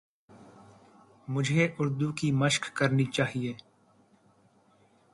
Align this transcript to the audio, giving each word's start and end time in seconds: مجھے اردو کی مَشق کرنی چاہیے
مجھے 1.27 1.67
اردو 1.79 2.11
کی 2.17 2.31
مَشق 2.31 2.63
کرنی 2.77 3.05
چاہیے 3.15 3.53